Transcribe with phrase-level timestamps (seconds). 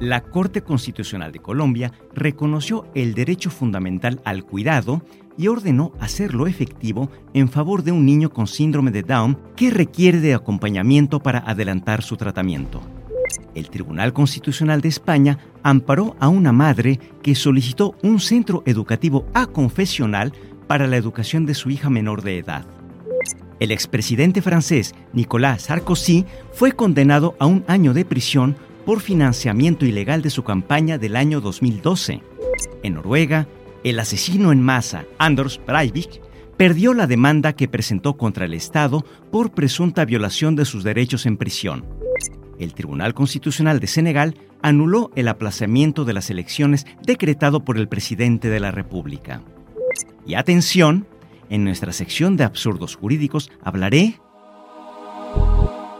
[0.00, 5.00] La Corte Constitucional de Colombia reconoció el derecho fundamental al cuidado
[5.38, 10.20] y ordenó hacerlo efectivo en favor de un niño con síndrome de Down que requiere
[10.20, 12.80] de acompañamiento para adelantar su tratamiento.
[13.54, 20.32] El Tribunal Constitucional de España amparó a una madre que solicitó un centro educativo aconfesional
[20.66, 22.66] para la educación de su hija menor de edad.
[23.62, 30.20] El expresidente francés Nicolas Sarkozy fue condenado a un año de prisión por financiamiento ilegal
[30.20, 32.22] de su campaña del año 2012.
[32.82, 33.46] En Noruega,
[33.84, 36.20] el asesino en masa Anders Breivik
[36.56, 41.36] perdió la demanda que presentó contra el Estado por presunta violación de sus derechos en
[41.36, 41.84] prisión.
[42.58, 48.48] El Tribunal Constitucional de Senegal anuló el aplazamiento de las elecciones decretado por el presidente
[48.48, 49.40] de la República.
[50.26, 51.06] Y atención,
[51.52, 54.18] en nuestra sección de absurdos jurídicos hablaré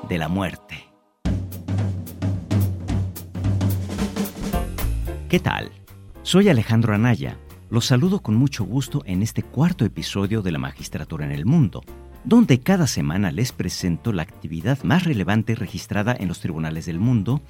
[0.08, 0.86] de la muerte.
[5.28, 5.70] ¿Qué tal?
[6.22, 7.36] Soy Alejandro Anaya.
[7.68, 11.82] Los saludo con mucho gusto en este cuarto episodio de la Magistratura en el Mundo,
[12.24, 17.42] donde cada semana les presento la actividad más relevante registrada en los tribunales del mundo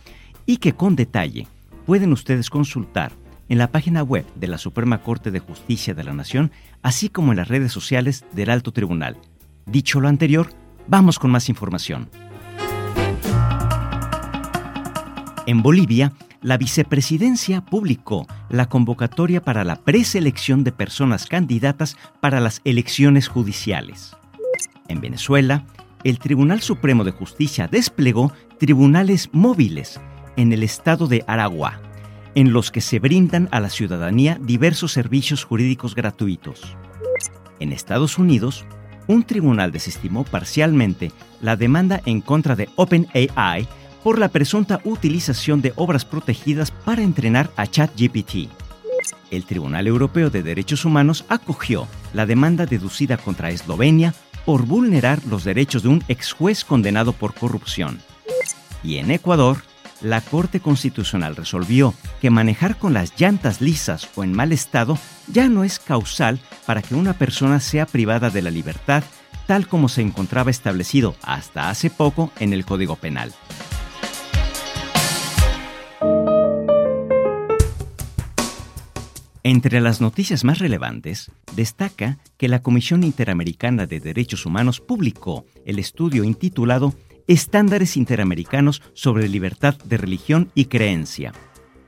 [0.45, 1.47] y que con detalle
[1.87, 3.13] pueden ustedes consultar
[3.49, 7.33] en la página web de la Suprema Corte de Justicia de la Nación, así como
[7.33, 9.17] en las redes sociales del Alto Tribunal.
[9.67, 10.49] Dicho lo anterior,
[10.87, 12.09] vamos con más información.
[15.47, 22.61] En Bolivia, la vicepresidencia publicó la convocatoria para la preselección de personas candidatas para las
[22.65, 24.17] elecciones judiciales.
[24.89, 25.65] En Venezuela,
[26.05, 30.01] el Tribunal Supremo de Justicia desplegó tribunales móviles
[30.37, 31.81] en el estado de Aragua,
[32.35, 36.77] en los que se brindan a la ciudadanía diversos servicios jurídicos gratuitos.
[37.61, 38.65] En Estados Unidos,
[39.07, 43.69] un tribunal desestimó parcialmente la demanda en contra de OpenAI
[44.03, 48.49] por la presunta utilización de obras protegidas para entrenar a ChatGPT.
[49.31, 55.45] El Tribunal Europeo de Derechos Humanos acogió la demanda deducida contra Eslovenia por vulnerar los
[55.45, 58.01] derechos de un ex juez condenado por corrupción.
[58.83, 59.59] Y en Ecuador,
[60.03, 64.99] la Corte Constitucional resolvió que manejar con las llantas lisas o en mal estado
[65.29, 69.05] ya no es causal para que una persona sea privada de la libertad,
[69.47, 73.33] tal como se encontraba establecido hasta hace poco en el Código Penal.
[79.45, 85.81] Entre las noticias más relevantes, destaca que la Comisión Interamericana de Derechos Humanos publicó el
[85.81, 86.95] estudio intitulado
[87.33, 91.33] Estándares Interamericanos sobre Libertad de Religión y Creencia.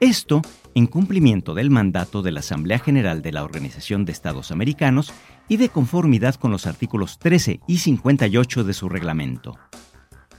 [0.01, 0.41] Esto
[0.75, 5.13] en cumplimiento del mandato de la Asamblea General de la Organización de Estados Americanos
[5.47, 9.59] y de conformidad con los artículos 13 y 58 de su reglamento.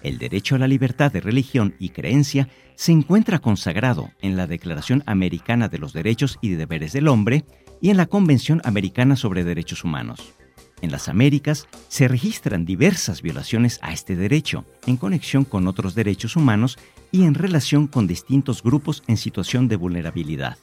[0.01, 5.03] El derecho a la libertad de religión y creencia se encuentra consagrado en la Declaración
[5.05, 7.45] Americana de los Derechos y Deberes del Hombre
[7.79, 10.33] y en la Convención Americana sobre Derechos Humanos.
[10.81, 16.35] En las Américas se registran diversas violaciones a este derecho en conexión con otros derechos
[16.35, 16.77] humanos
[17.11, 20.57] y en relación con distintos grupos en situación de vulnerabilidad.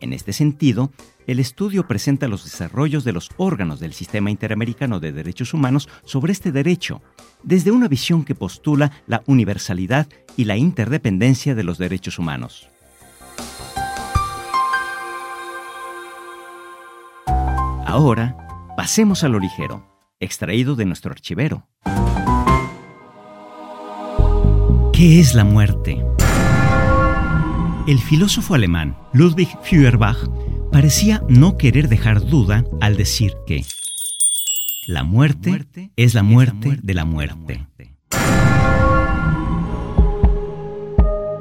[0.00, 0.92] En este sentido,
[1.26, 6.32] el estudio presenta los desarrollos de los órganos del Sistema Interamericano de Derechos Humanos sobre
[6.32, 7.00] este derecho,
[7.42, 10.06] desde una visión que postula la universalidad
[10.36, 12.68] y la interdependencia de los derechos humanos.
[17.86, 18.45] Ahora,
[18.76, 19.86] pasemos a lo ligero,
[20.20, 21.66] extraído de nuestro archivero.
[24.92, 26.04] ¿Qué es la muerte?
[27.86, 30.28] El filósofo alemán Ludwig Feuerbach
[30.70, 33.64] parecía no querer dejar duda al decir que
[34.86, 37.66] la muerte es la muerte de la muerte.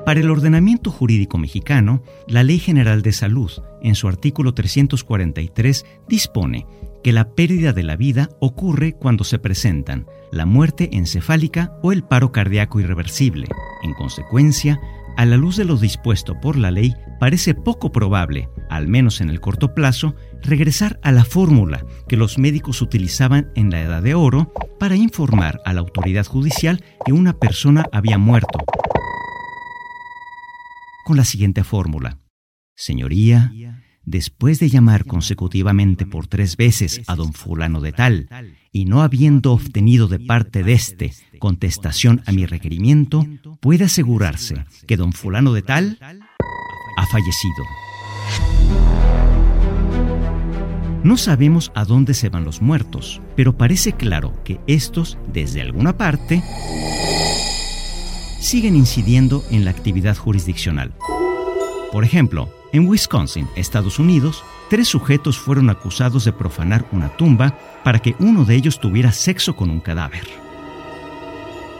[0.05, 3.51] Para el ordenamiento jurídico mexicano, la Ley General de Salud,
[3.81, 6.67] en su artículo 343, dispone
[7.05, 12.03] que la pérdida de la vida ocurre cuando se presentan la muerte encefálica o el
[12.03, 13.47] paro cardíaco irreversible.
[13.83, 14.79] En consecuencia,
[15.15, 19.29] a la luz de lo dispuesto por la ley, parece poco probable, al menos en
[19.29, 24.15] el corto plazo, regresar a la fórmula que los médicos utilizaban en la Edad de
[24.15, 28.57] Oro para informar a la autoridad judicial que una persona había muerto.
[31.03, 32.17] Con la siguiente fórmula.
[32.75, 33.51] Señoría,
[34.05, 38.29] después de llamar consecutivamente por tres veces a don fulano de tal,
[38.71, 43.25] y no habiendo obtenido de parte de éste contestación a mi requerimiento,
[43.59, 45.99] puede asegurarse que don fulano de tal
[46.97, 47.63] ha fallecido.
[51.03, 55.97] No sabemos a dónde se van los muertos, pero parece claro que estos, desde alguna
[55.97, 56.41] parte,
[58.39, 60.95] siguen incidiendo en la actividad jurisdiccional.
[61.91, 67.99] Por ejemplo, en Wisconsin, Estados Unidos, tres sujetos fueron acusados de profanar una tumba para
[67.99, 70.27] que uno de ellos tuviera sexo con un cadáver.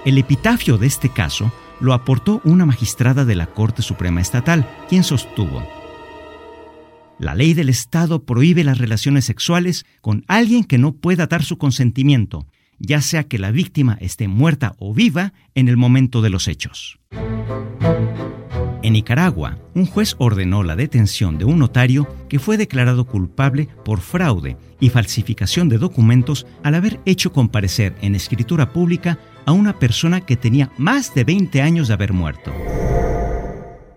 [0.05, 5.03] El epitafio de este caso lo aportó una magistrada de la Corte Suprema Estatal, quien
[5.03, 5.63] sostuvo,
[7.17, 11.57] la ley del Estado prohíbe las relaciones sexuales con alguien que no pueda dar su
[11.57, 12.45] consentimiento,
[12.77, 16.99] ya sea que la víctima esté muerta o viva en el momento de los hechos.
[18.85, 23.99] En Nicaragua, un juez ordenó la detención de un notario que fue declarado culpable por
[23.99, 29.17] fraude y falsificación de documentos al haber hecho comparecer en escritura pública
[29.47, 32.53] a una persona que tenía más de 20 años de haber muerto.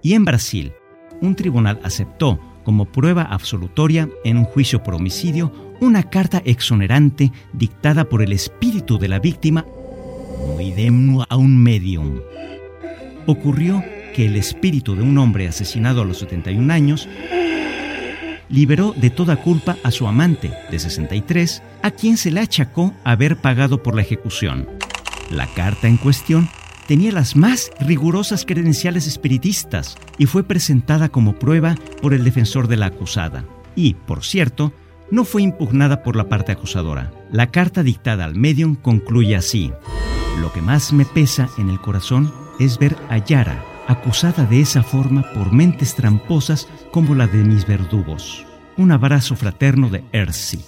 [0.03, 0.73] Y en Brasil,
[1.21, 5.53] un tribunal aceptó como prueba absolutoria en un juicio por homicidio
[5.83, 9.67] una carta exonerante dictada por el espíritu de la víctima,
[10.47, 10.73] muy
[11.29, 12.21] a un medium.
[13.27, 13.85] Ocurrió
[14.19, 17.09] que el espíritu de un hombre asesinado a los 71 años
[18.49, 23.37] liberó de toda culpa a su amante de 63, a quien se le achacó haber
[23.37, 24.69] pagado por la ejecución.
[25.31, 26.49] La carta en cuestión
[26.89, 32.77] tenía las más rigurosas credenciales espiritistas y fue presentada como prueba por el defensor de
[32.77, 33.45] la acusada.
[33.77, 34.73] Y, por cierto,
[35.13, 37.13] no fue impugnada por la parte acusadora.
[37.31, 39.71] La carta dictada al medium concluye así.
[40.41, 44.83] Lo que más me pesa en el corazón es ver a Yara acusada de esa
[44.83, 48.47] forma por mentes tramposas como la de mis verdugos.
[48.77, 50.61] Un abrazo fraterno de Ersi.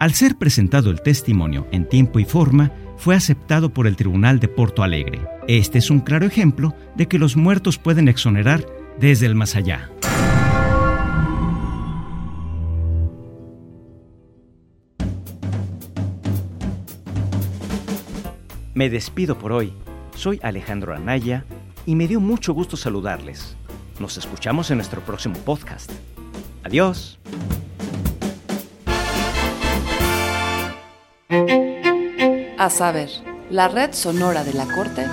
[0.00, 4.48] Al ser presentado el testimonio en tiempo y forma, fue aceptado por el Tribunal de
[4.48, 5.20] Porto Alegre.
[5.48, 8.66] Este es un claro ejemplo de que los muertos pueden exonerar
[8.98, 9.90] desde el más allá.
[18.74, 19.72] Me despido por hoy.
[20.14, 21.44] Soy Alejandro Anaya
[21.86, 23.56] y me dio mucho gusto saludarles.
[24.00, 25.90] Nos escuchamos en nuestro próximo podcast.
[26.64, 27.18] Adiós.
[32.58, 33.08] A saber,
[33.50, 35.06] la red sonora de la Corte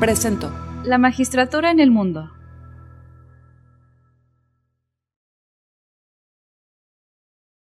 [0.00, 0.52] presentó
[0.84, 2.30] La magistratura en el mundo